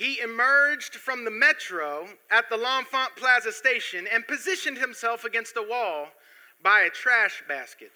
[0.00, 5.62] he emerged from the metro at the L'Enfant Plaza station and positioned himself against a
[5.62, 6.06] wall
[6.64, 7.92] by a trash basket.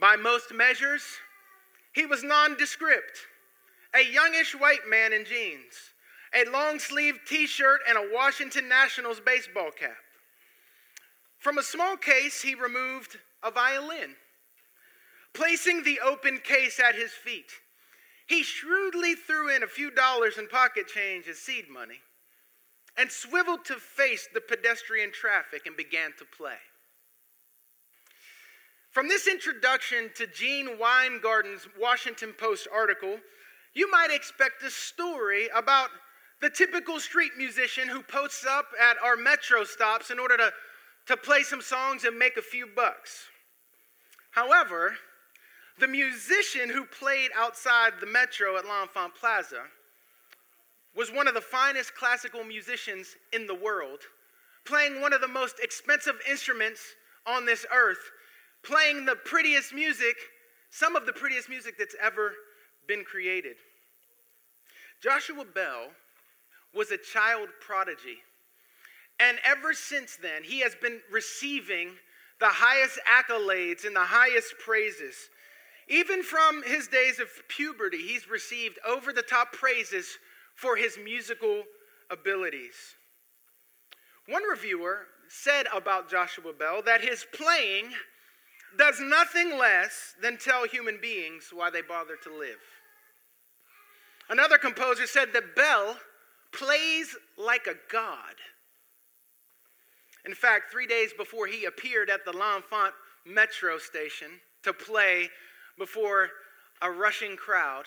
[0.00, 1.02] By most measures,
[1.92, 3.16] he was nondescript,
[3.94, 5.74] a youngish white man in jeans,
[6.34, 9.96] a long sleeved t shirt, and a Washington Nationals baseball cap.
[11.38, 14.16] From a small case, he removed a violin.
[15.32, 17.52] Placing the open case at his feet,
[18.28, 22.00] he shrewdly threw in a few dollars in pocket change as seed money
[22.96, 26.58] and swiveled to face the pedestrian traffic and began to play.
[28.90, 33.18] From this introduction to Gene Weingarten's Washington Post article,
[33.74, 35.88] you might expect a story about
[36.42, 40.52] the typical street musician who posts up at our metro stops in order to,
[41.06, 43.24] to play some songs and make a few bucks.
[44.32, 44.96] However,
[45.78, 49.62] the musician who played outside the metro at L'Enfant Plaza
[50.96, 54.00] was one of the finest classical musicians in the world,
[54.64, 56.80] playing one of the most expensive instruments
[57.26, 58.10] on this earth
[58.62, 60.16] playing the prettiest music,
[60.70, 62.32] some of the prettiest music that's ever
[62.86, 63.56] been created.
[65.02, 65.88] Joshua Bell
[66.74, 68.18] was a child prodigy.
[69.20, 71.90] And ever since then, he has been receiving
[72.40, 75.14] the highest accolades and the highest praises.
[75.88, 80.18] Even from his days of puberty, he's received over the top praises
[80.54, 81.62] for his musical
[82.10, 82.74] abilities.
[84.26, 87.86] One reviewer said about Joshua Bell that his playing
[88.76, 92.60] does nothing less than tell human beings why they bother to live.
[94.28, 95.96] Another composer said that Bell
[96.52, 98.34] plays like a god.
[100.26, 102.92] In fact, three days before he appeared at the L'Enfant
[103.24, 104.28] metro station
[104.64, 105.30] to play
[105.78, 106.28] before
[106.82, 107.84] a rushing crowd,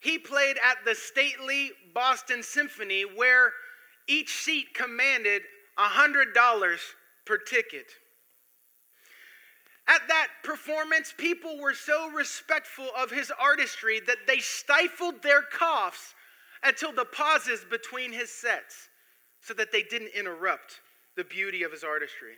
[0.00, 3.52] he played at the stately Boston Symphony where
[4.08, 5.42] each seat commanded
[5.78, 6.78] $100
[7.26, 7.86] per ticket.
[9.86, 16.14] At that performance, people were so respectful of his artistry that they stifled their coughs
[16.62, 18.88] until the pauses between his sets
[19.42, 20.80] so that they didn't interrupt
[21.16, 22.34] the beauty of his artistry.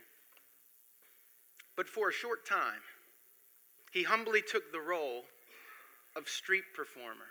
[1.75, 2.81] But for a short time,
[3.93, 5.23] he humbly took the role
[6.15, 7.27] of street performer.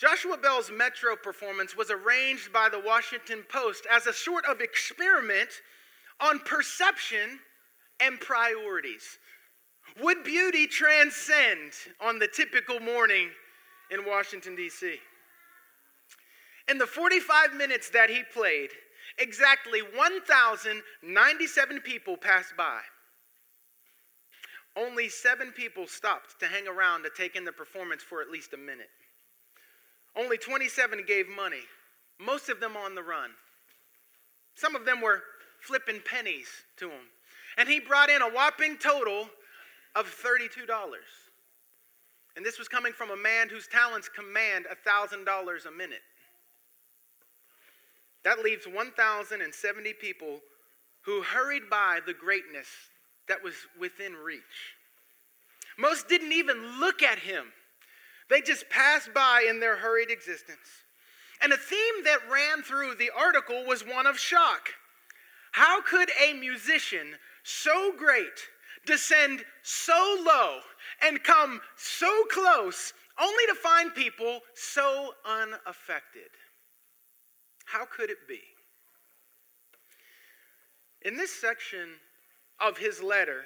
[0.00, 5.48] Joshua Bell's Metro performance was arranged by the Washington Post as a sort of experiment
[6.20, 7.38] on perception
[8.00, 9.18] and priorities.
[10.02, 13.28] Would beauty transcend on the typical morning
[13.92, 14.96] in Washington, D.C.?
[16.68, 18.70] In the 45 minutes that he played,
[19.18, 22.80] exactly 1,097 people passed by.
[24.76, 28.52] Only seven people stopped to hang around to take in the performance for at least
[28.52, 28.90] a minute.
[30.16, 31.62] Only 27 gave money,
[32.18, 33.30] most of them on the run.
[34.56, 35.22] Some of them were
[35.60, 36.48] flipping pennies
[36.78, 37.00] to him
[37.56, 39.28] and he brought in a whopping total
[39.94, 40.66] of $32.
[42.36, 46.02] And this was coming from a man whose talents command $1,000 a minute.
[48.24, 50.40] That leaves 1,070 people
[51.02, 52.66] who hurried by the greatness
[53.28, 54.42] that was within reach.
[55.78, 57.46] Most didn't even look at him,
[58.30, 60.58] they just passed by in their hurried existence.
[61.42, 64.70] And a theme that ran through the article was one of shock.
[65.52, 68.48] How could a musician so great,
[68.86, 70.60] descend so low,
[71.02, 76.30] and come so close, only to find people so unaffected.
[77.66, 78.40] How could it be?
[81.02, 81.88] In this section
[82.60, 83.44] of his letter,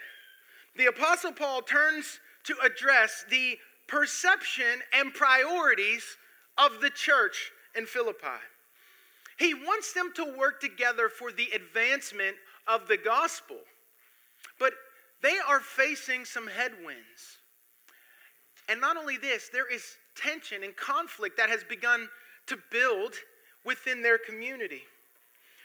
[0.76, 6.04] the Apostle Paul turns to address the perception and priorities
[6.56, 8.26] of the church in Philippi.
[9.38, 12.36] He wants them to work together for the advancement
[12.66, 13.56] of the gospel.
[14.58, 14.72] But
[15.22, 17.38] they are facing some headwinds.
[18.68, 19.82] And not only this, there is
[20.16, 22.08] tension and conflict that has begun
[22.48, 23.14] to build
[23.64, 24.82] within their community.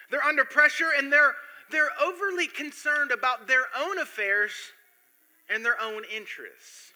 [0.09, 1.33] They're under pressure and they're,
[1.71, 4.51] they're overly concerned about their own affairs
[5.49, 6.91] and their own interests.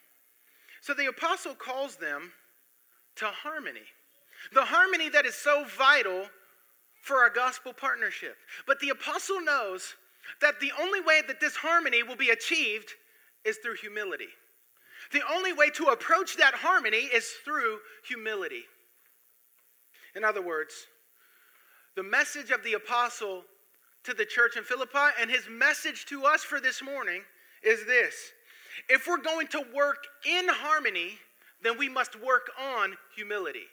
[0.81, 2.31] So the apostle calls them
[3.17, 3.81] to harmony.
[4.53, 6.25] The harmony that is so vital
[7.01, 8.35] for our gospel partnership.
[8.65, 9.95] But the apostle knows
[10.41, 12.91] that the only way that this harmony will be achieved
[13.45, 14.27] is through humility.
[15.13, 18.63] The only way to approach that harmony is through humility.
[20.15, 20.73] In other words,
[21.95, 23.43] the message of the apostle
[24.07, 27.23] to the church in Philippi and his message to us for this morning
[27.61, 28.31] is this
[28.87, 31.19] if we're going to work in harmony,
[31.61, 33.65] then we must work on humility.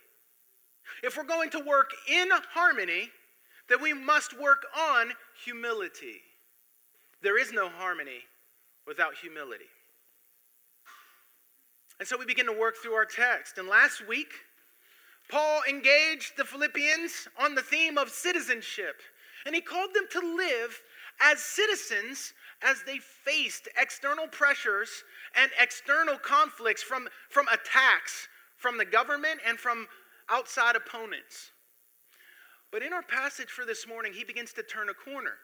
[1.04, 3.10] If we're going to work in harmony,
[3.68, 5.12] then we must work on
[5.44, 6.20] humility.
[7.22, 8.24] There is no harmony
[8.88, 9.70] without humility.
[12.00, 13.58] And so we begin to work through our text.
[13.58, 14.32] And last week,
[15.30, 18.96] Paul engaged the Philippians on the theme of citizenship.
[19.46, 20.80] And he called them to live
[21.20, 22.32] as citizens
[22.62, 24.90] as they faced external pressures
[25.36, 29.86] and external conflicts from, from attacks from the government and from
[30.30, 31.50] outside opponents.
[32.72, 35.34] But in our passage for this morning, he begins to turn a corner.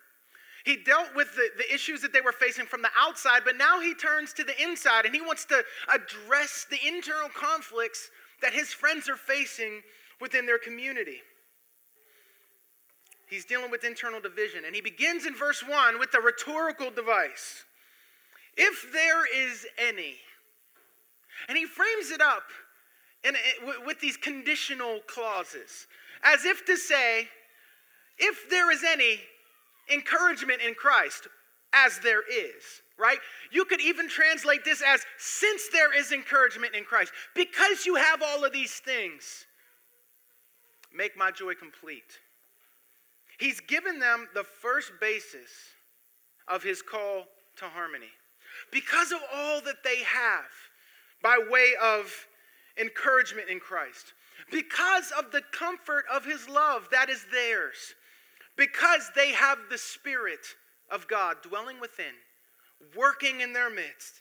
[0.64, 3.80] He dealt with the, the issues that they were facing from the outside, but now
[3.80, 5.62] he turns to the inside and he wants to
[5.92, 8.10] address the internal conflicts
[8.42, 9.82] that his friends are facing
[10.20, 11.20] within their community.
[13.30, 17.62] He's dealing with internal division, and he begins in verse 1 with a rhetorical device.
[18.56, 20.16] If there is any,
[21.48, 22.42] and he frames it up
[23.22, 23.36] in,
[23.86, 25.86] with these conditional clauses,
[26.24, 27.28] as if to say,
[28.18, 29.20] if there is any,
[29.92, 31.28] encouragement in Christ,
[31.72, 33.18] as there is, right?
[33.52, 38.22] You could even translate this as since there is encouragement in Christ, because you have
[38.22, 39.44] all of these things,
[40.92, 42.18] make my joy complete.
[43.40, 45.50] He's given them the first basis
[46.46, 47.24] of his call
[47.56, 48.10] to harmony.
[48.70, 50.44] Because of all that they have
[51.22, 52.12] by way of
[52.78, 54.12] encouragement in Christ,
[54.52, 57.94] because of the comfort of his love that is theirs,
[58.58, 60.46] because they have the Spirit
[60.90, 62.12] of God dwelling within,
[62.94, 64.20] working in their midst,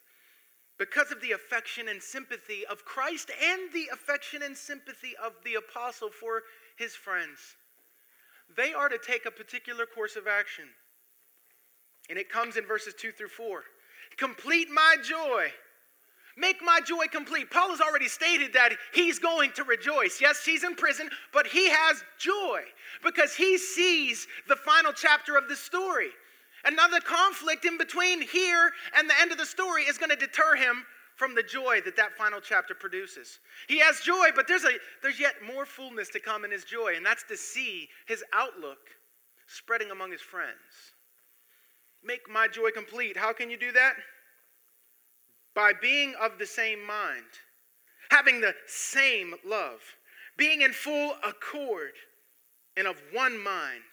[0.78, 5.56] because of the affection and sympathy of Christ and the affection and sympathy of the
[5.56, 6.44] apostle for
[6.78, 7.38] his friends,
[8.56, 10.66] they are to take a particular course of action.
[12.10, 13.64] And it comes in verses 2 through 4.
[14.18, 15.52] Complete my joy
[16.40, 17.52] Make my joy complete.
[17.52, 20.22] Paul has already stated that he's going to rejoice.
[20.22, 22.62] Yes, he's in prison, but he has joy
[23.04, 26.10] because he sees the final chapter of the story.
[26.64, 30.56] Another conflict in between here and the end of the story is going to deter
[30.56, 30.86] him
[31.20, 33.38] from the joy that that final chapter produces.
[33.68, 34.72] He has joy, but there's a
[35.04, 38.80] there's yet more fullness to come in his joy, and that's to see his outlook
[39.48, 40.56] spreading among his friends.
[42.04, 43.16] Make my joy complete.
[43.16, 43.94] How can you do that?
[45.60, 47.26] by being of the same mind,
[48.12, 49.80] having the same love,
[50.38, 51.92] being in full accord
[52.78, 53.84] and of one mind.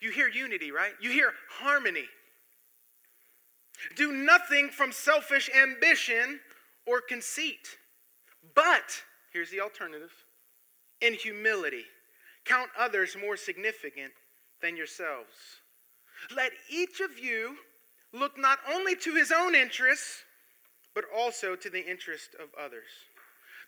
[0.00, 0.92] You hear unity, right?
[1.02, 2.06] You hear harmony.
[3.96, 6.40] Do nothing from selfish ambition
[6.86, 7.76] or conceit,
[8.54, 9.02] but,
[9.32, 10.12] here's the alternative,
[11.00, 11.84] in humility,
[12.44, 14.12] count others more significant
[14.62, 15.28] than yourselves.
[16.34, 17.56] Let each of you
[18.12, 20.22] look not only to his own interests,
[20.94, 22.88] but also to the interest of others.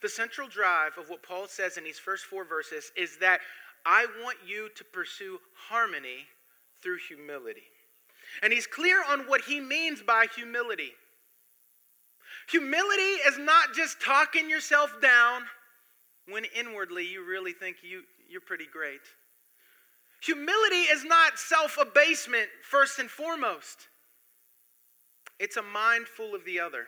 [0.03, 3.41] The central drive of what Paul says in these first four verses is that
[3.85, 6.27] I want you to pursue harmony
[6.83, 7.69] through humility.
[8.43, 10.93] And he's clear on what he means by humility.
[12.51, 15.43] Humility is not just talking yourself down
[16.29, 19.01] when inwardly you really think you, you're pretty great.
[20.23, 23.89] Humility is not self abasement, first and foremost,
[25.39, 26.87] it's a mind full of the other.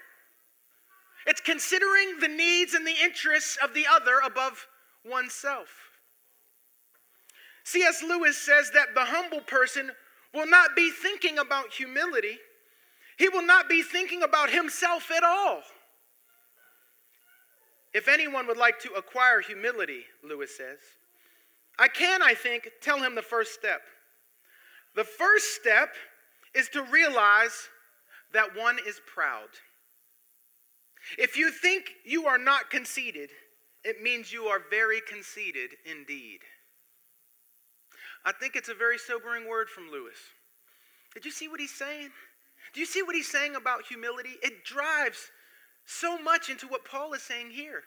[1.27, 4.67] It's considering the needs and the interests of the other above
[5.05, 5.69] oneself.
[7.65, 8.03] C.S.
[8.03, 9.93] Lewis says that the humble person
[10.35, 12.39] will not be thinking about humility,
[13.19, 15.63] he will not be thinking about himself at all.
[17.95, 20.79] If anyone would like to acquire humility, Lewis says,
[21.79, 23.83] I can, I think, tell him the first step.
[24.95, 25.95] The first step
[26.55, 27.69] is to realize
[28.33, 29.49] that one is proud.
[31.19, 33.31] If you think you are not conceited,
[33.85, 36.41] it means you are very conceited indeed.
[38.25, 40.17] I think it's a very sobering word from Lewis.
[41.15, 42.11] Did you see what he's saying?
[42.73, 44.37] Do you see what he's saying about humility?
[44.43, 45.29] It drives
[45.87, 47.83] so much into what Paul is saying here.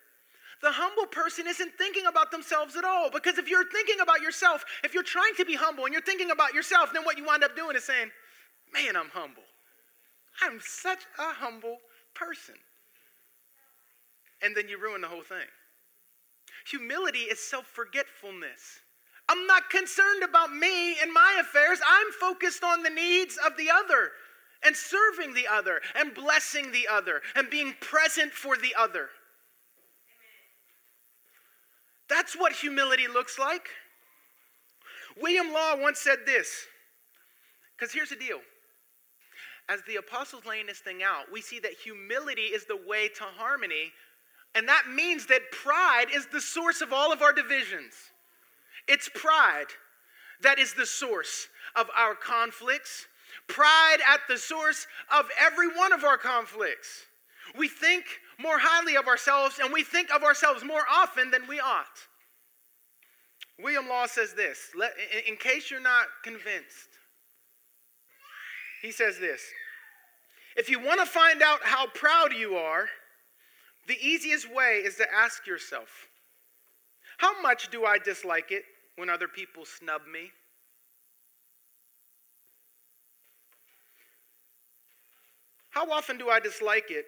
[0.61, 3.09] The humble person isn't thinking about themselves at all.
[3.11, 6.31] Because if you're thinking about yourself, if you're trying to be humble and you're thinking
[6.31, 8.09] about yourself, then what you wind up doing is saying,
[8.73, 9.43] Man, I'm humble.
[10.41, 11.77] I'm such a humble
[12.13, 12.55] person
[14.45, 15.47] and then you ruin the whole thing.
[16.69, 18.79] Humility is self forgetfulness.
[19.27, 21.79] I'm not concerned about me and my affairs.
[21.87, 24.11] I'm focused on the needs of the other
[24.63, 29.09] and serving the other and blessing the other and being present for the other.
[32.09, 33.69] That's what humility looks like.
[35.19, 36.67] William Law once said this
[37.77, 38.39] because here's the deal.
[39.67, 43.23] As the apostles laying this thing out, we see that humility is the way to
[43.23, 43.91] harmony
[44.55, 47.93] And that means that pride is the source of all of our divisions.
[48.87, 49.67] It's pride
[50.41, 53.05] that is the source of our conflicts,
[53.47, 57.03] pride at the source of every one of our conflicts.
[57.57, 58.05] We think
[58.39, 61.85] more highly of ourselves and we think of ourselves more often than we ought.
[63.59, 64.71] William Law says this,
[65.27, 66.89] in case you're not convinced.
[68.81, 69.41] He says this
[70.55, 72.87] If you want to find out how proud you are,
[73.87, 75.87] the easiest way is to ask yourself,
[77.17, 80.31] How much do I dislike it when other people snub me?
[85.71, 87.05] How often do I dislike it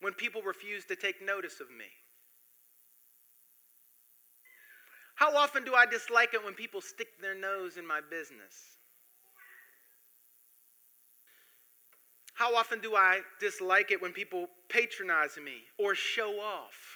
[0.00, 1.86] when people refuse to take notice of me?
[5.14, 8.74] How often do I dislike it when people stick their nose in my business?
[12.34, 16.93] How often do I dislike it when people patronize me or show off?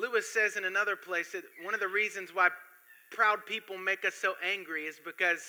[0.00, 2.48] Lewis says in another place that one of the reasons why
[3.10, 5.40] proud people make us so angry is because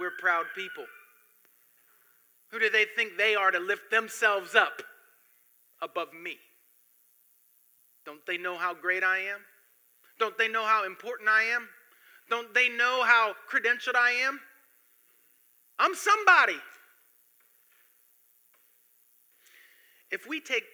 [0.00, 0.84] we're proud people.
[2.50, 4.82] Who do they think they are to lift themselves up
[5.82, 6.38] above me?
[8.06, 9.40] Don't they know how great I am?
[10.18, 11.68] Don't they know how important I am?
[12.30, 14.40] Don't they know how credentialed I am?
[15.78, 16.56] I'm somebody.
[20.10, 20.64] If we take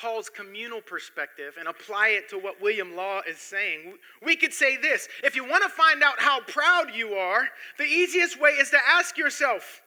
[0.00, 4.76] Paul's communal perspective and apply it to what William Law is saying, we could say
[4.78, 8.70] this if you want to find out how proud you are, the easiest way is
[8.70, 9.82] to ask yourself,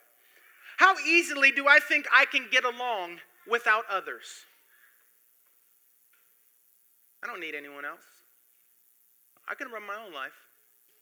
[0.77, 4.46] how easily do I think I can get along without others?
[7.24, 8.01] I don't need anyone else.
[9.50, 10.34] I can run my own life.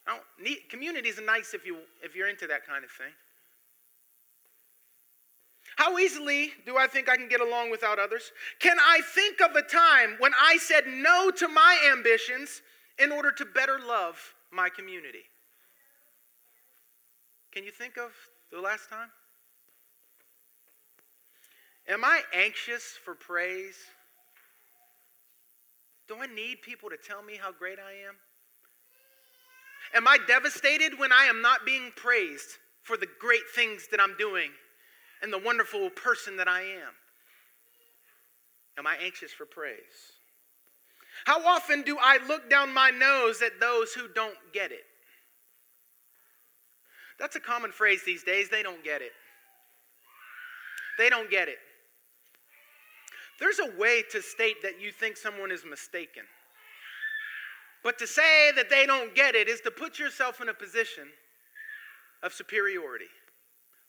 [0.08, 3.14] I don't need communities are nice if you if you're into that kind of thing.
[5.76, 8.32] How easily do I think I can get along without others?
[8.60, 12.62] Can I think of a time when I said no to my ambitions
[13.00, 14.18] in order to better love
[14.52, 15.24] my community?
[17.52, 18.12] Can you think of
[18.52, 19.10] the last time?
[21.88, 23.76] Am I anxious for praise?
[26.08, 28.16] Do I need people to tell me how great I am?
[29.94, 34.16] Am I devastated when I am not being praised for the great things that I'm
[34.18, 34.52] doing
[35.22, 36.94] and the wonderful person that I am?
[38.78, 39.78] Am I anxious for praise?
[41.26, 44.86] How often do I look down my nose at those who don't get it?
[47.20, 48.50] That's a common phrase these days.
[48.50, 49.12] They don't get it.
[50.98, 51.60] They don't get it.
[53.40, 56.24] There's a way to state that you think someone is mistaken.
[57.84, 61.06] But to say that they don't get it is to put yourself in a position
[62.24, 63.10] of superiority.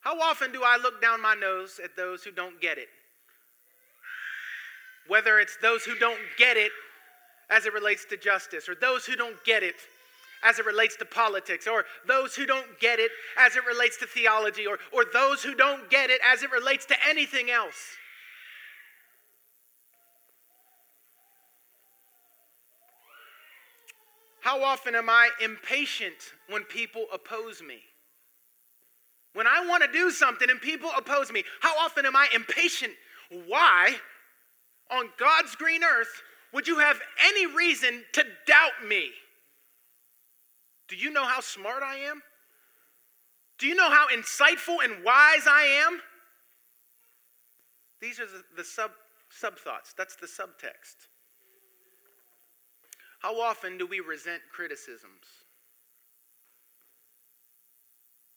[0.03, 2.89] How often do I look down my nose at those who don't get it?
[5.07, 6.71] Whether it's those who don't get it
[7.49, 9.75] as it relates to justice, or those who don't get it
[10.43, 14.05] as it relates to politics, or those who don't get it as it relates to
[14.05, 17.95] theology, or, or those who don't get it as it relates to anything else.
[24.41, 27.79] How often am I impatient when people oppose me?
[29.33, 32.93] When I want to do something and people oppose me, how often am I impatient?
[33.47, 33.95] Why,
[34.91, 36.21] on God's green earth,
[36.53, 39.09] would you have any reason to doubt me?
[40.87, 42.21] Do you know how smart I am?
[43.57, 45.99] Do you know how insightful and wise I am?
[48.01, 48.91] These are the, the sub,
[49.31, 49.93] sub thoughts.
[49.97, 51.07] That's the subtext.
[53.19, 55.42] How often do we resent criticisms?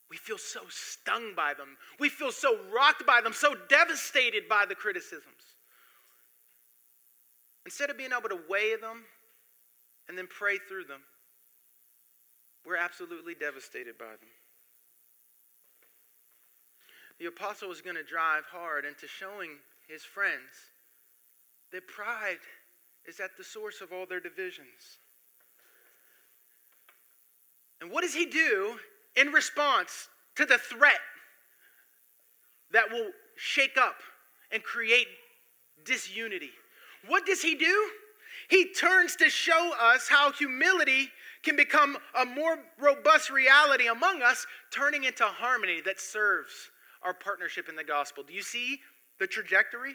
[0.09, 1.77] We feel so stung by them.
[1.99, 5.25] We feel so rocked by them, so devastated by the criticisms.
[7.65, 9.03] Instead of being able to weigh them
[10.09, 11.01] and then pray through them,
[12.65, 14.31] we're absolutely devastated by them.
[17.19, 19.51] The apostle is going to drive hard into showing
[19.89, 20.71] his friends
[21.73, 22.39] that pride
[23.09, 24.99] is at the source of all their divisions.
[27.81, 28.79] And what does he do
[29.17, 31.01] in response to the threat
[32.73, 33.97] that will shake up
[34.53, 35.09] and create
[35.85, 36.51] disunity?
[37.09, 37.91] What does he do?
[38.49, 41.11] He turns to show us how humility
[41.43, 46.53] can become a more robust reality among us, turning into harmony that serves
[47.03, 48.25] our partnership in the gospel.
[48.27, 48.81] Do you see
[49.21, 49.95] the trajectory?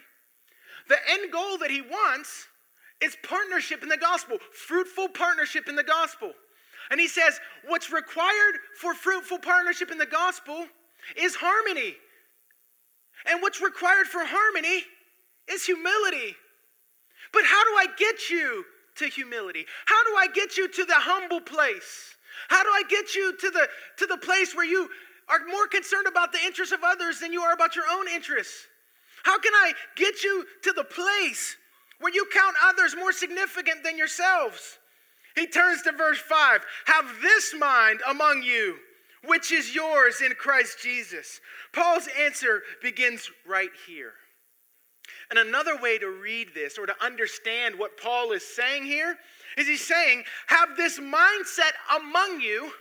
[0.88, 2.46] The end goal that he wants
[3.02, 6.32] is partnership in the gospel, fruitful partnership in the gospel.
[6.92, 10.66] And he says, what's required for fruitful partnership in the gospel
[11.16, 11.94] is harmony.
[13.24, 14.84] And what's required for harmony
[15.50, 16.36] is humility.
[17.32, 19.64] But how do I get you to humility?
[19.86, 22.14] How do I get you to the humble place?
[22.48, 24.86] How do I get you to the to the place where you
[25.30, 28.66] are more concerned about the interests of others than you are about your own interests?
[29.22, 31.56] How can I get you to the place
[32.00, 34.76] where you count others more significant than yourselves?
[35.34, 38.76] He turns to verse 5 Have this mind among you,
[39.24, 41.40] which is yours in Christ Jesus.
[41.72, 44.12] Paul's answer begins right here.
[45.30, 49.16] And another way to read this or to understand what Paul is saying here
[49.56, 52.72] is he's saying, Have this mindset among you,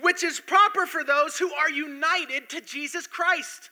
[0.00, 3.70] which is proper for those who are united to Jesus Christ.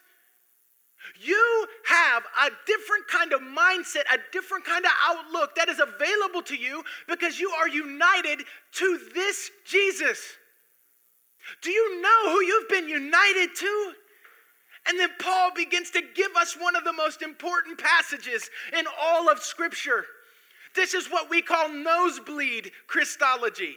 [1.20, 6.42] You have a different kind of mindset, a different kind of outlook that is available
[6.42, 10.18] to you because you are united to this Jesus.
[11.62, 13.92] Do you know who you've been united to?
[14.88, 18.48] And then Paul begins to give us one of the most important passages
[18.78, 20.04] in all of Scripture.
[20.74, 23.76] This is what we call nosebleed Christology.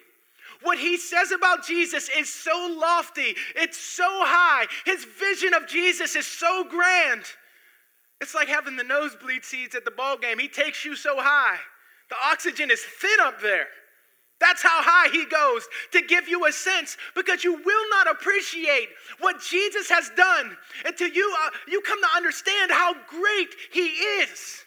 [0.62, 4.66] What he says about Jesus is so lofty, it's so high.
[4.86, 7.24] His vision of Jesus is so grand.
[8.20, 10.38] It's like having the nosebleed seats at the ball game.
[10.40, 11.58] He takes you so high.
[12.10, 13.68] The oxygen is thin up there.
[14.40, 18.88] That's how high he goes to give you a sense because you will not appreciate
[19.20, 24.64] what Jesus has done until you, uh, you come to understand how great he is.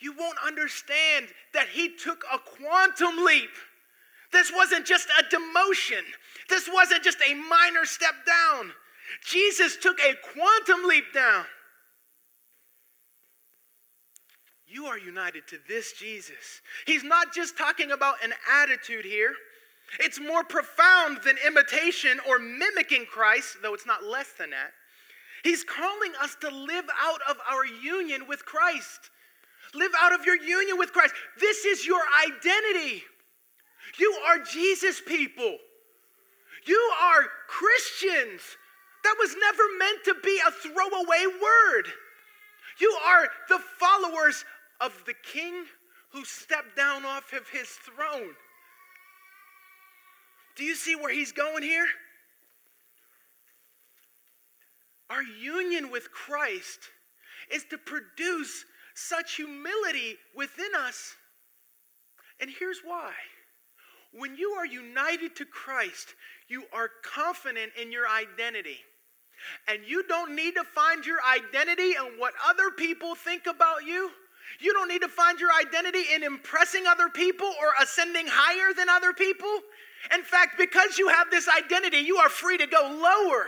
[0.00, 3.50] You won't understand that he took a quantum leap.
[4.32, 6.02] This wasn't just a demotion,
[6.48, 8.72] this wasn't just a minor step down.
[9.24, 11.44] Jesus took a quantum leap down.
[14.68, 16.60] You are united to this Jesus.
[16.86, 18.32] He's not just talking about an
[18.62, 19.34] attitude here.
[19.98, 24.70] It's more profound than imitation or mimicking Christ, though it's not less than that.
[25.42, 29.10] He's calling us to live out of our union with Christ.
[29.74, 31.14] Live out of your union with Christ.
[31.40, 33.02] This is your identity.
[33.98, 35.56] You are Jesus people.
[36.66, 38.42] You are Christians.
[39.02, 41.86] That was never meant to be a throwaway word.
[42.80, 44.44] You are the followers
[44.80, 45.64] of the king
[46.12, 48.34] who stepped down off of his throne.
[50.56, 51.86] Do you see where he's going here?
[55.08, 56.78] Our union with Christ
[57.52, 61.14] is to produce such humility within us.
[62.40, 63.12] And here's why.
[64.12, 66.14] When you are united to Christ,
[66.48, 68.78] you are confident in your identity.
[69.68, 74.10] And you don't need to find your identity in what other people think about you.
[74.60, 78.88] You don't need to find your identity in impressing other people or ascending higher than
[78.88, 79.48] other people.
[80.14, 83.46] In fact, because you have this identity, you are free to go lower,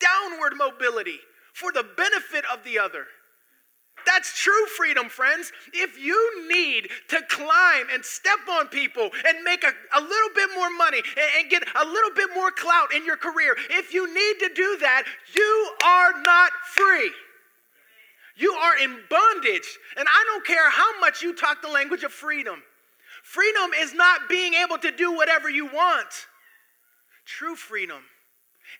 [0.00, 1.18] downward mobility
[1.54, 3.06] for the benefit of the other.
[4.06, 5.52] That's true freedom, friends.
[5.72, 10.50] If you need to climb and step on people and make a, a little bit
[10.54, 14.06] more money and, and get a little bit more clout in your career, if you
[14.06, 17.10] need to do that, you are not free.
[18.36, 19.78] You are in bondage.
[19.96, 22.62] And I don't care how much you talk the language of freedom.
[23.22, 26.26] Freedom is not being able to do whatever you want.
[27.26, 28.02] True freedom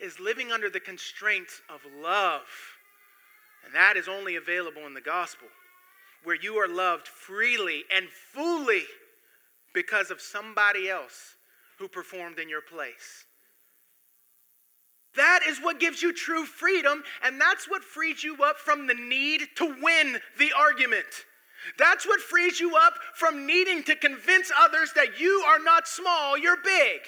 [0.00, 2.42] is living under the constraints of love.
[3.64, 5.48] And that is only available in the gospel,
[6.24, 8.84] where you are loved freely and fully
[9.74, 11.34] because of somebody else
[11.78, 13.24] who performed in your place.
[15.16, 18.94] That is what gives you true freedom, and that's what frees you up from the
[18.94, 21.06] need to win the argument.
[21.76, 26.38] That's what frees you up from needing to convince others that you are not small,
[26.38, 27.00] you're big.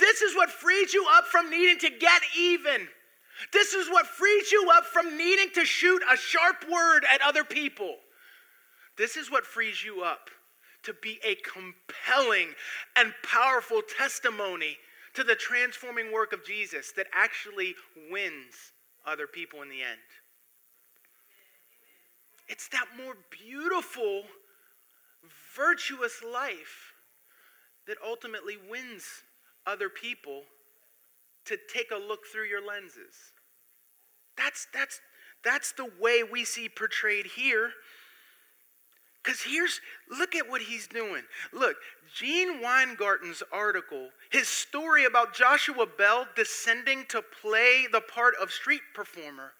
[0.00, 2.88] This is what frees you up from needing to get even.
[3.52, 7.44] This is what frees you up from needing to shoot a sharp word at other
[7.44, 7.96] people.
[8.96, 10.30] This is what frees you up
[10.84, 12.54] to be a compelling
[12.96, 14.76] and powerful testimony
[15.14, 17.74] to the transforming work of Jesus that actually
[18.10, 18.54] wins
[19.06, 20.00] other people in the end.
[22.48, 24.24] It's that more beautiful,
[25.56, 26.92] virtuous life
[27.86, 29.04] that ultimately wins
[29.66, 30.42] other people
[31.46, 33.14] to take a look through your lenses.
[34.36, 35.00] That's, that's,
[35.44, 37.70] that's the way we see portrayed here.
[39.22, 39.80] Because here's,
[40.10, 41.22] look at what he's doing.
[41.52, 41.76] Look,
[42.14, 48.82] Gene Weingarten's article, his story about Joshua Bell descending to play the part of street
[48.94, 49.52] performer,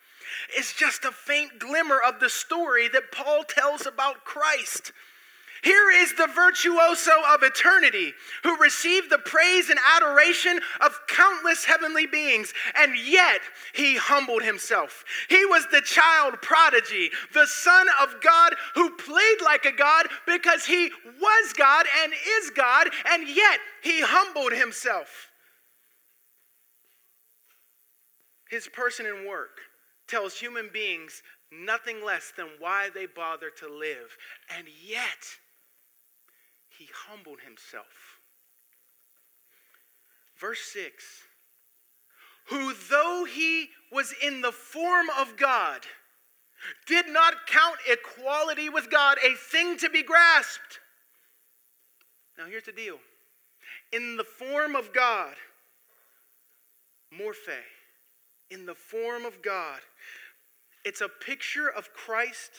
[0.58, 4.92] is just a faint glimmer of the story that Paul tells about Christ.
[5.64, 12.04] Here is the virtuoso of eternity who received the praise and adoration of countless heavenly
[12.04, 13.40] beings, and yet
[13.72, 15.04] he humbled himself.
[15.30, 20.66] He was the child prodigy, the son of God who played like a God because
[20.66, 25.30] he was God and is God, and yet he humbled himself.
[28.50, 29.60] His person and work
[30.08, 34.14] tells human beings nothing less than why they bother to live,
[34.54, 35.24] and yet
[36.78, 38.18] he humbled himself.
[40.38, 40.92] Verse 6
[42.46, 45.80] Who, though he was in the form of God,
[46.86, 50.80] did not count equality with God a thing to be grasped.
[52.38, 52.98] Now, here's the deal
[53.92, 55.34] in the form of God,
[57.16, 57.62] morphe,
[58.50, 59.80] in the form of God,
[60.84, 62.50] it's a picture of Christ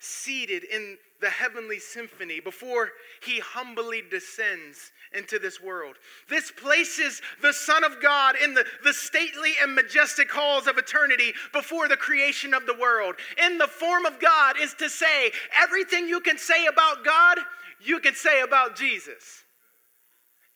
[0.00, 2.90] seated in the heavenly symphony before
[3.22, 5.96] he humbly descends into this world.
[6.28, 11.32] This places the Son of God in the, the stately and majestic halls of eternity
[11.52, 13.14] before the creation of the world.
[13.44, 17.38] In the form of God is to say everything you can say about God,
[17.82, 19.42] you can say about Jesus.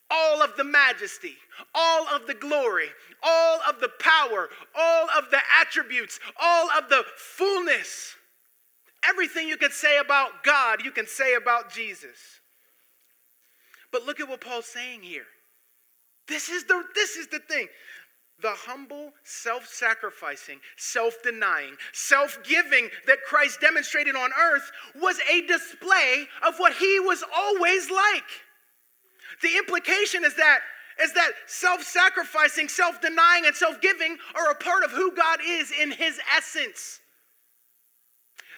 [0.09, 1.35] All of the majesty,
[1.73, 2.89] all of the glory,
[3.23, 8.15] all of the power, all of the attributes, all of the fullness
[9.07, 12.39] Everything you can say about God, you can say about Jesus.
[13.91, 15.25] But look at what Paul's saying here.
[16.27, 17.67] This is the, this is the thing.
[18.41, 25.41] The humble, self sacrificing, self denying, self giving that Christ demonstrated on earth was a
[25.41, 28.23] display of what he was always like.
[29.41, 30.59] The implication is that
[31.01, 36.19] is that self-sacrificing, self-denying and self-giving are a part of who God is in his
[36.35, 37.00] essence.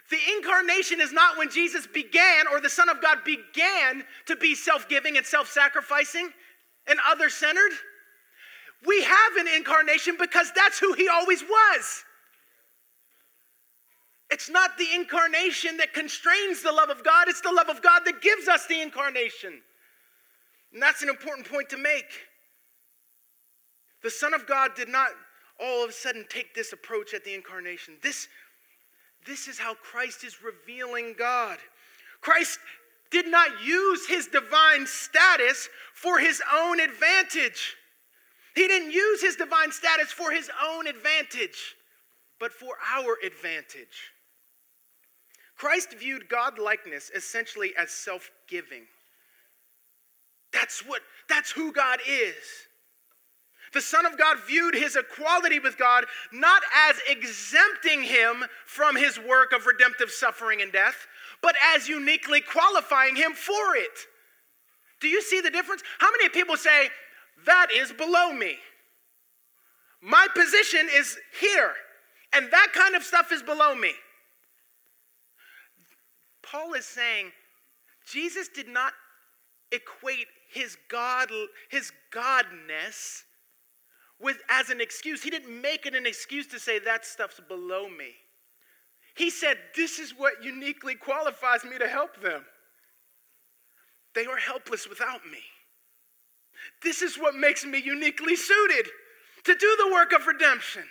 [0.09, 4.53] The incarnation is not when Jesus began or the Son of God began to be
[4.53, 6.29] self giving and self sacrificing
[6.87, 7.71] and other centered.
[8.85, 12.03] We have an incarnation because that's who he always was.
[14.29, 18.01] It's not the incarnation that constrains the love of God, it's the love of God
[18.05, 19.53] that gives us the incarnation.
[20.73, 22.09] And that's an important point to make.
[24.01, 25.09] The Son of God did not
[25.59, 27.93] all of a sudden take this approach at the incarnation.
[28.01, 28.27] This
[29.25, 31.57] this is how Christ is revealing God.
[32.21, 32.59] Christ
[33.11, 37.75] did not use his divine status for his own advantage.
[38.55, 41.75] He didn't use his divine status for his own advantage,
[42.39, 44.11] but for our advantage.
[45.57, 48.83] Christ viewed God likeness essentially as self giving.
[50.51, 52.35] That's what that's who God is.
[53.73, 59.19] The Son of God viewed his equality with God not as exempting him from his
[59.19, 61.07] work of redemptive suffering and death,
[61.41, 63.99] but as uniquely qualifying him for it.
[65.01, 65.81] Do you see the difference?
[65.99, 66.89] How many people say,
[67.45, 68.55] that is below me?
[70.01, 71.71] My position is here,
[72.33, 73.93] and that kind of stuff is below me.
[76.41, 77.31] Paul is saying
[78.07, 78.93] Jesus did not
[79.71, 81.29] equate his God
[81.69, 83.23] his godness
[84.19, 85.21] with as an excuse.
[85.21, 88.11] He didn't make it an excuse to say that stuff's below me.
[89.15, 92.43] He said, This is what uniquely qualifies me to help them.
[94.15, 95.39] They are helpless without me.
[96.81, 98.87] This is what makes me uniquely suited
[99.45, 100.83] to do the work of redemption.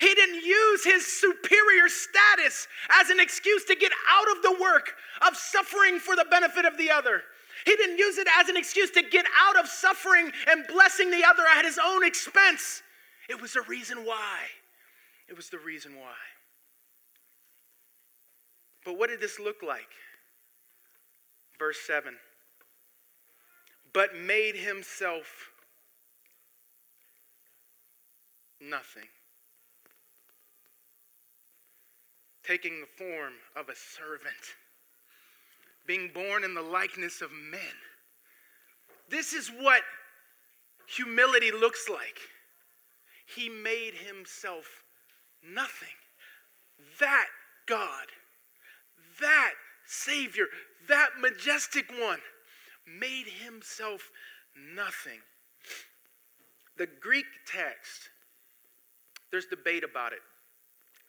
[0.00, 2.68] He didn't use his superior status
[3.00, 4.94] as an excuse to get out of the work
[5.26, 7.22] of suffering for the benefit of the other.
[7.64, 11.24] He didn't use it as an excuse to get out of suffering and blessing the
[11.24, 12.82] other at his own expense.
[13.28, 14.38] It was the reason why.
[15.28, 16.16] It was the reason why.
[18.84, 19.88] But what did this look like?
[21.58, 22.14] Verse 7
[23.92, 25.50] But made himself
[28.60, 29.08] nothing,
[32.44, 34.54] taking the form of a servant
[35.90, 37.74] being born in the likeness of men.
[39.10, 39.82] This is what
[40.86, 42.16] humility looks like.
[43.34, 44.66] He made himself
[45.52, 45.88] nothing.
[47.00, 47.26] That
[47.66, 48.06] God,
[49.20, 49.50] that
[49.88, 50.46] Savior,
[50.88, 52.20] that majestic one
[52.86, 54.10] made himself
[54.76, 55.18] nothing.
[56.78, 58.10] The Greek text,
[59.32, 60.22] there's debate about it,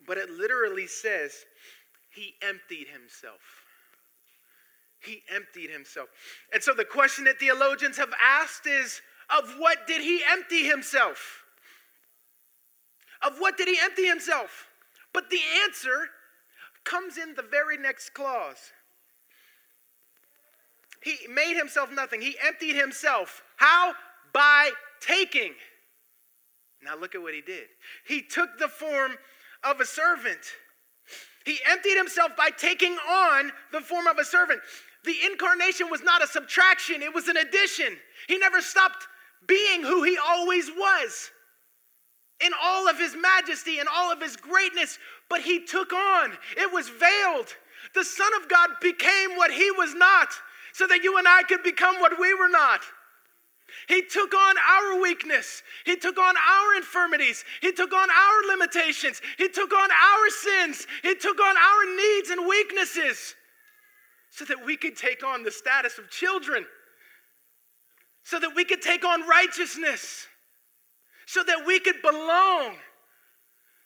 [0.08, 1.34] but it literally says
[2.10, 3.61] he emptied himself.
[5.04, 6.10] He emptied himself.
[6.54, 9.02] And so the question that theologians have asked is
[9.36, 11.44] of what did he empty himself?
[13.26, 14.68] Of what did he empty himself?
[15.14, 16.10] But the answer
[16.84, 18.72] comes in the very next clause.
[21.04, 22.22] he made himself nothing.
[22.22, 23.42] He emptied himself.
[23.58, 23.94] How?
[24.34, 25.54] By taking.
[26.84, 27.68] Now look at what he did.
[28.08, 29.14] He took the form
[29.64, 30.40] of a servant.
[31.46, 34.62] He emptied himself by taking on the form of a servant.
[35.04, 37.98] The incarnation was not a subtraction, it was an addition.
[38.28, 39.08] He never stopped
[39.48, 41.32] being who he always was
[42.44, 44.98] in all of his majesty and all of his greatness,
[45.30, 47.48] but he took on, it was veiled.
[47.94, 50.30] The Son of God became what he was not,
[50.74, 52.82] so that you and I could become what we were not.
[53.88, 55.64] He took on our weakness.
[55.86, 57.44] He took on our infirmities.
[57.62, 59.22] He took on our limitations.
[59.38, 60.88] He took on our sins.
[61.02, 63.36] He took on our needs and weaknesses
[64.32, 66.66] so that we could take on the status of children,
[68.24, 70.26] so that we could take on righteousness,
[71.26, 72.76] so that we could belong,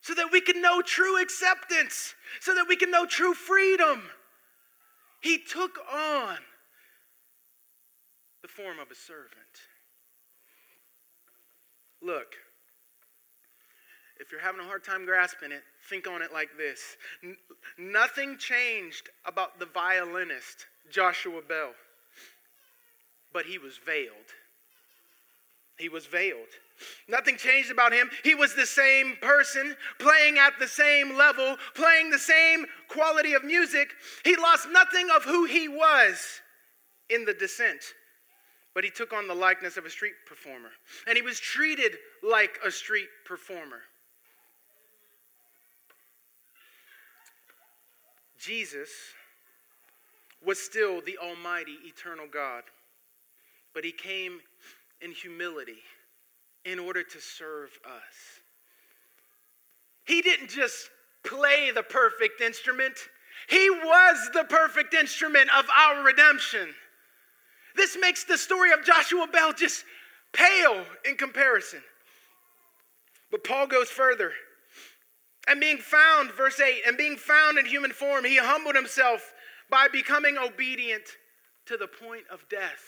[0.02, 4.04] so that we could know true acceptance, so that we can know true freedom.
[5.22, 6.38] He took on
[8.44, 9.32] the form of a servant.
[12.04, 12.36] Look,
[14.20, 16.82] if you're having a hard time grasping it, think on it like this
[17.24, 17.38] N-
[17.78, 21.72] Nothing changed about the violinist, Joshua Bell,
[23.34, 24.32] but he was veiled.
[25.78, 26.48] He was veiled.
[27.08, 28.10] Nothing changed about him.
[28.24, 33.44] He was the same person, playing at the same level, playing the same quality of
[33.44, 33.90] music.
[34.24, 36.42] He lost nothing of who he was
[37.10, 37.82] in the descent
[38.76, 40.70] but he took on the likeness of a street performer.
[41.08, 43.80] And he was treated like a street performer.
[48.46, 48.90] Jesus
[50.46, 52.64] was still the Almighty, eternal God,
[53.74, 54.40] but he came
[55.02, 55.80] in humility
[56.64, 58.16] in order to serve us.
[60.06, 60.90] He didn't just
[61.24, 62.94] play the perfect instrument,
[63.50, 66.70] he was the perfect instrument of our redemption.
[67.76, 69.84] This makes the story of Joshua Bell just
[70.34, 71.82] pale in comparison.
[73.32, 74.32] But Paul goes further.
[75.48, 79.32] And being found, verse 8, and being found in human form, he humbled himself
[79.70, 81.04] by becoming obedient
[81.68, 82.84] to the point of death,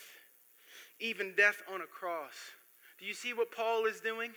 [1.00, 2.34] even death on a cross.
[3.00, 4.32] Do you see what Paul is doing?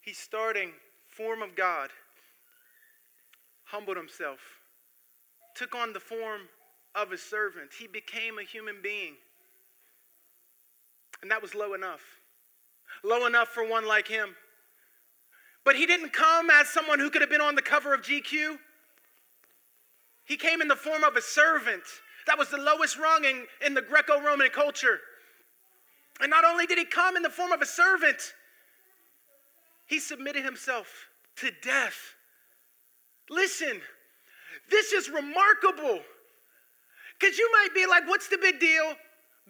[0.00, 0.70] He's starting
[1.10, 1.90] form of God,
[3.66, 4.40] humbled himself,
[5.54, 6.42] took on the form
[6.94, 7.70] of a servant.
[7.78, 9.14] He became a human being.
[11.22, 12.00] And that was low enough.
[13.04, 14.34] Low enough for one like him.
[15.64, 18.58] But he didn't come as someone who could have been on the cover of GQ.
[20.24, 21.82] He came in the form of a servant.
[22.26, 25.00] That was the lowest rung in, in the Greco Roman culture.
[26.20, 28.32] And not only did he come in the form of a servant,
[29.86, 32.14] he submitted himself to death.
[33.28, 33.80] Listen,
[34.70, 36.00] this is remarkable.
[37.18, 38.94] Because you might be like, what's the big deal?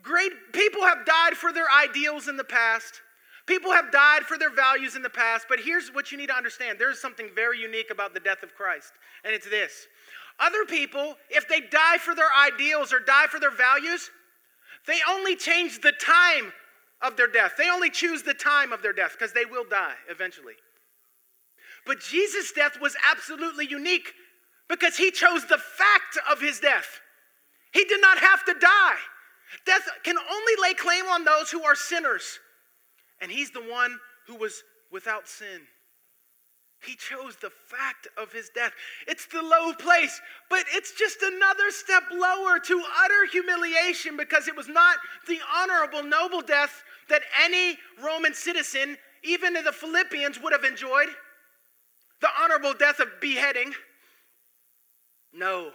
[0.02, 3.00] Great people have died for their ideals in the past.
[3.46, 6.36] People have died for their values in the past, but here's what you need to
[6.36, 8.92] understand there's something very unique about the death of Christ,
[9.24, 9.86] and it's this.
[10.38, 14.10] Other people, if they die for their ideals or die for their values,
[14.86, 16.52] they only change the time
[17.02, 17.52] of their death.
[17.58, 20.54] They only choose the time of their death because they will die eventually.
[21.86, 24.12] But Jesus' death was absolutely unique
[24.68, 27.00] because he chose the fact of his death.
[27.72, 28.96] He did not have to die.
[29.66, 32.38] Death can only lay claim on those who are sinners.
[33.22, 35.62] And he's the one who was without sin.
[36.84, 38.72] He chose the fact of his death.
[39.06, 44.56] It's the low place, but it's just another step lower to utter humiliation because it
[44.56, 44.96] was not
[45.28, 51.08] the honorable, noble death that any Roman citizen, even the Philippians, would have enjoyed.
[52.20, 53.72] The honorable death of beheading.
[55.32, 55.70] No,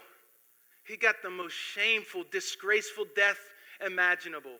[0.85, 3.39] he got the most shameful, disgraceful death
[3.85, 4.57] imaginable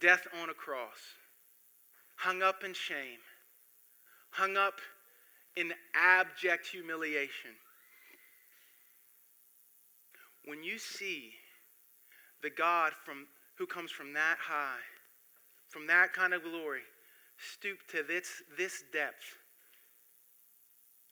[0.00, 0.98] death on a cross,
[2.16, 3.20] hung up in shame,
[4.30, 4.80] hung up
[5.56, 7.52] in abject humiliation.
[10.46, 11.32] When you see
[12.42, 14.82] the God from, who comes from that high,
[15.70, 16.82] from that kind of glory,
[17.52, 19.24] stoop to this, this depth,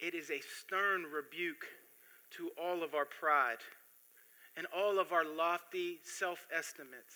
[0.00, 1.64] it is a stern rebuke
[2.36, 3.58] to all of our pride
[4.56, 7.14] and all of our lofty self estimates.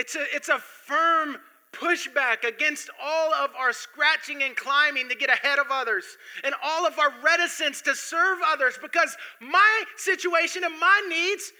[0.00, 1.36] It's a, it's a firm
[1.74, 6.04] pushback against all of our scratching and climbing to get ahead of others
[6.42, 11.52] and all of our reticence to serve others because my situation and my needs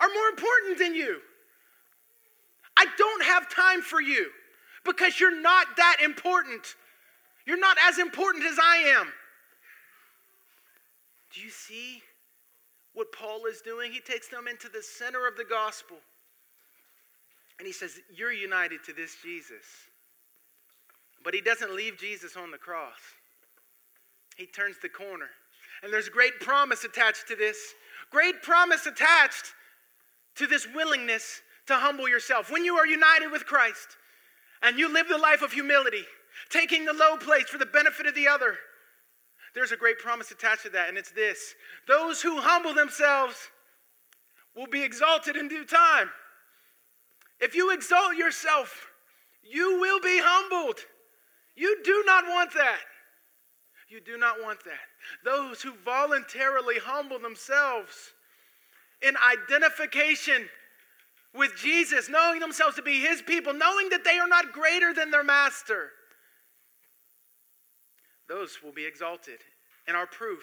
[0.00, 1.20] are more important than you.
[2.76, 4.28] I don't have time for you
[4.84, 6.74] because you're not that important.
[7.46, 9.06] You're not as important as I am.
[11.32, 12.02] Do you see
[12.92, 13.92] what Paul is doing?
[13.92, 15.98] He takes them into the center of the gospel.
[17.58, 19.64] And he says, You're united to this Jesus.
[21.22, 22.98] But he doesn't leave Jesus on the cross,
[24.36, 25.28] he turns the corner.
[25.82, 27.58] And there's a great promise attached to this.
[28.10, 29.52] Great promise attached
[30.36, 32.50] to this willingness to humble yourself.
[32.50, 33.88] When you are united with Christ
[34.62, 36.04] and you live the life of humility,
[36.48, 38.56] taking the low place for the benefit of the other,
[39.54, 41.54] there's a great promise attached to that, and it's this
[41.86, 43.36] those who humble themselves
[44.56, 46.08] will be exalted in due time.
[47.40, 48.86] If you exalt yourself,
[49.42, 50.78] you will be humbled.
[51.56, 52.80] You do not want that.
[53.88, 54.88] You do not want that.
[55.24, 58.12] Those who voluntarily humble themselves
[59.02, 60.48] in identification
[61.34, 65.10] with Jesus, knowing themselves to be his people, knowing that they are not greater than
[65.10, 65.90] their master,
[68.28, 69.38] those will be exalted.
[69.86, 70.42] And our proof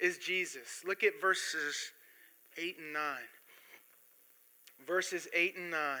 [0.00, 0.82] is Jesus.
[0.86, 1.90] Look at verses
[2.56, 3.02] 8 and 9.
[4.86, 6.00] Verses 8 and 9.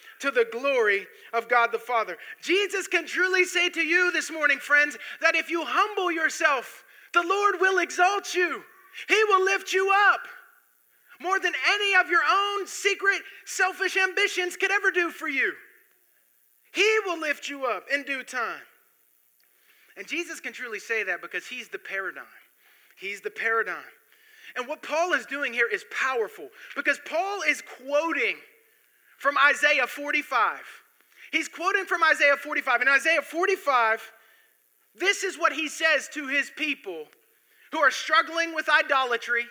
[0.21, 2.17] to the glory of God the Father.
[2.41, 7.23] Jesus can truly say to you this morning, friends, that if you humble yourself, the
[7.23, 8.63] Lord will exalt you,
[9.07, 10.21] He will lift you up
[11.21, 15.53] more than any of your own secret, selfish ambitions could ever do for you.
[16.73, 18.61] He will lift you up in due time.
[19.97, 22.23] And Jesus can truly say that because he's the paradigm.
[22.97, 23.83] He's the paradigm.
[24.55, 28.35] And what Paul is doing here is powerful because Paul is quoting
[29.21, 30.59] from Isaiah 45.
[31.31, 32.81] He's quoting from Isaiah 45.
[32.81, 34.11] In Isaiah 45,
[34.95, 37.05] this is what he says to his people
[37.71, 39.45] who are struggling with idolatry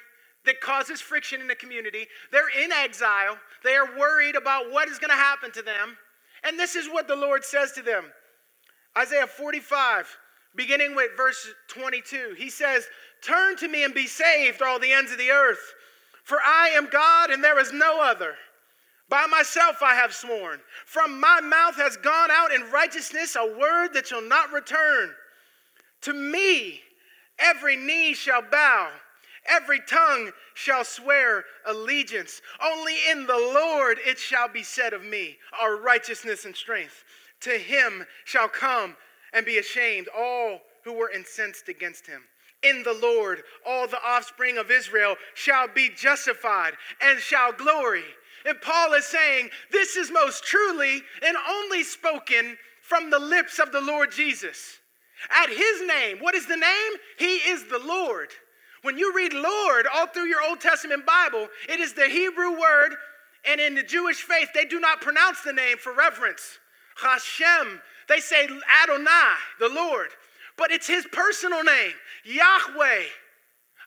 [0.44, 2.06] that causes friction in the community.
[2.32, 3.38] They're in exile.
[3.62, 5.96] They are worried about what is going to happen to them.
[6.42, 8.06] And this is what the Lord says to them
[8.98, 10.16] Isaiah 45,
[10.56, 12.34] beginning with verse 22.
[12.36, 12.88] He says,
[13.22, 15.74] Turn to me and be saved, all the ends of the earth,
[16.24, 18.34] for I am God and there is no other.
[19.10, 20.60] By myself I have sworn.
[20.86, 25.10] From my mouth has gone out in righteousness a word that shall not return.
[26.02, 26.80] To me
[27.38, 28.90] every knee shall bow
[29.46, 32.42] Every tongue shall swear allegiance.
[32.62, 37.04] Only in the Lord it shall be said of me, our righteousness and strength.
[37.40, 38.96] To him shall come
[39.32, 42.22] and be ashamed all who were incensed against him.
[42.62, 48.04] In the Lord all the offspring of Israel shall be justified and shall glory.
[48.46, 53.72] And Paul is saying, This is most truly and only spoken from the lips of
[53.72, 54.78] the Lord Jesus.
[55.28, 56.92] At his name, what is the name?
[57.18, 58.30] He is the Lord.
[58.82, 62.94] When you read Lord all through your Old Testament Bible, it is the Hebrew word,
[63.46, 66.58] and in the Jewish faith, they do not pronounce the name for reverence.
[66.96, 68.48] Hashem, they say
[68.82, 70.08] Adonai, the Lord,
[70.56, 71.92] but it's his personal name,
[72.24, 73.04] Yahweh.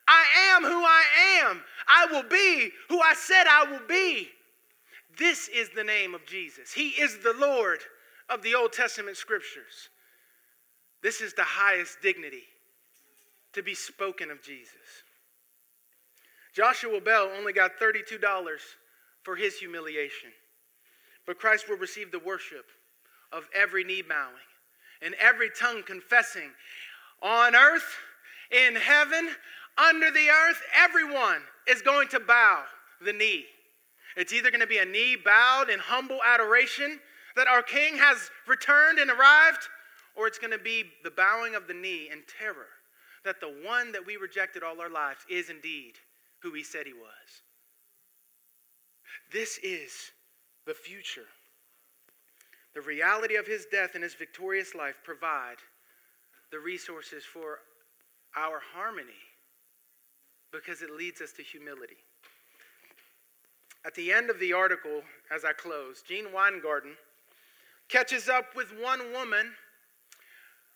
[0.07, 1.03] I am who I
[1.41, 1.61] am.
[1.87, 4.29] I will be who I said I will be.
[5.17, 6.71] This is the name of Jesus.
[6.71, 7.79] He is the Lord
[8.29, 9.89] of the Old Testament scriptures.
[11.01, 12.43] This is the highest dignity
[13.53, 15.03] to be spoken of Jesus.
[16.55, 18.19] Joshua Bell only got $32
[19.23, 20.29] for his humiliation,
[21.25, 22.65] but Christ will receive the worship
[23.31, 24.33] of every knee bowing
[25.01, 26.51] and every tongue confessing
[27.21, 27.97] on earth,
[28.51, 29.29] in heaven,
[29.77, 32.63] under the earth, everyone is going to bow
[33.03, 33.45] the knee.
[34.15, 36.99] It's either going to be a knee bowed in humble adoration
[37.35, 39.67] that our King has returned and arrived,
[40.15, 42.67] or it's going to be the bowing of the knee in terror
[43.25, 45.93] that the one that we rejected all our lives is indeed
[46.41, 47.41] who he said he was.
[49.31, 50.11] This is
[50.65, 51.25] the future.
[52.75, 55.57] The reality of his death and his victorious life provide
[56.51, 57.59] the resources for
[58.35, 59.11] our harmony
[60.51, 61.97] because it leads us to humility.
[63.85, 66.95] At the end of the article, as I close, Gene Weingarten
[67.89, 69.51] catches up with one woman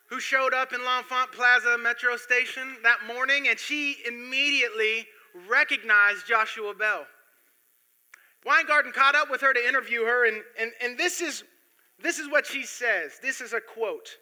[0.07, 5.05] who showed up in L'Enfant Plaza metro station that morning, and she immediately
[5.49, 7.05] recognized Joshua Bell.
[8.45, 11.43] Weingarten caught up with her to interview her, and, and, and this, is,
[12.01, 13.19] this is what she says.
[13.21, 14.17] This is a quote.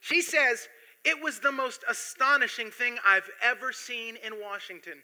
[0.00, 0.68] She says,
[1.04, 4.98] It was the most astonishing thing I've ever seen in Washington.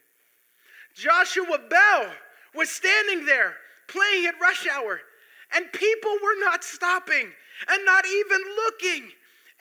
[0.95, 2.11] Joshua Bell
[2.55, 3.55] was standing there
[3.87, 5.01] playing at rush hour
[5.55, 7.31] And people were not stopping
[7.67, 9.09] and not even looking.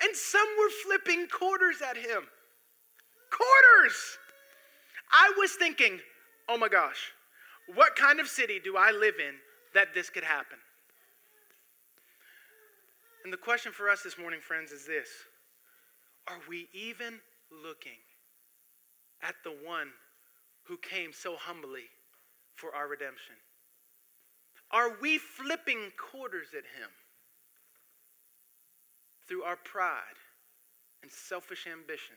[0.03, 2.22] And some were flipping quarters at him.
[3.30, 4.18] Quarters!
[5.12, 6.01] I was thinking,
[6.49, 7.12] oh my gosh,
[7.74, 9.34] what kind of city do I live in
[9.74, 10.59] that this could happen?
[13.24, 15.09] And the question for us this morning, friends, is this
[16.26, 17.20] Are we even
[17.62, 18.01] looking
[19.22, 19.88] at the one
[20.64, 21.84] who came so humbly
[22.55, 23.34] for our redemption?
[24.70, 26.88] Are we flipping quarters at him
[29.28, 30.18] through our pride
[31.03, 32.16] and selfish ambition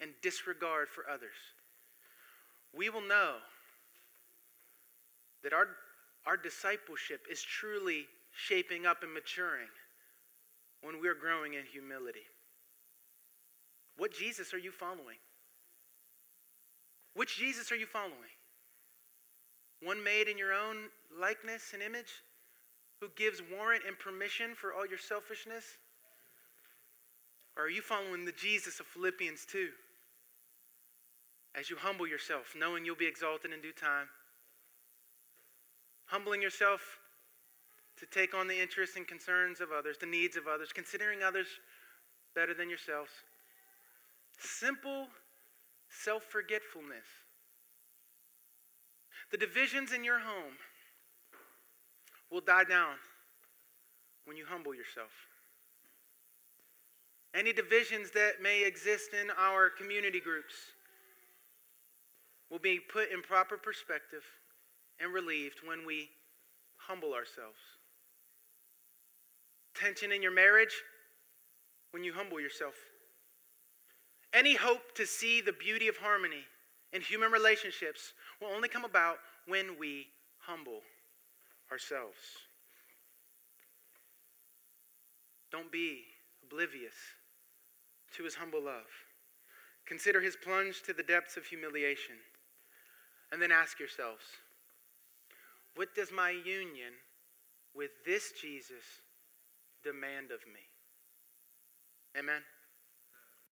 [0.00, 1.36] and disregard for others?
[2.76, 3.36] We will know
[5.42, 5.68] that our,
[6.26, 8.06] our discipleship is truly
[8.36, 9.68] shaping up and maturing
[10.82, 12.26] when we're growing in humility.
[13.96, 15.16] What Jesus are you following?
[17.14, 18.33] Which Jesus are you following?
[19.84, 20.88] One made in your own
[21.20, 22.22] likeness and image?
[23.00, 25.64] Who gives warrant and permission for all your selfishness?
[27.56, 29.68] Or are you following the Jesus of Philippians 2?
[31.54, 34.08] As you humble yourself, knowing you'll be exalted in due time.
[36.06, 36.80] Humbling yourself
[37.98, 41.46] to take on the interests and concerns of others, the needs of others, considering others
[42.34, 43.10] better than yourselves.
[44.38, 45.06] Simple
[45.90, 47.06] self forgetfulness.
[49.34, 50.52] The divisions in your home
[52.30, 52.94] will die down
[54.26, 55.10] when you humble yourself.
[57.34, 60.54] Any divisions that may exist in our community groups
[62.48, 64.22] will be put in proper perspective
[65.00, 66.10] and relieved when we
[66.76, 67.58] humble ourselves
[69.74, 70.76] tension in your marriage
[71.90, 72.74] when you humble yourself.
[74.32, 76.44] Any hope to see the beauty of harmony
[76.94, 80.06] in human relationships will only come about when we
[80.38, 80.80] humble
[81.70, 82.16] ourselves.
[85.50, 86.02] Don't be
[86.42, 86.94] oblivious
[88.16, 88.86] to his humble love.
[89.86, 92.14] Consider his plunge to the depths of humiliation.
[93.32, 94.24] And then ask yourselves
[95.74, 96.92] what does my union
[97.74, 98.84] with this Jesus
[99.82, 100.62] demand of me.
[102.16, 102.42] Amen.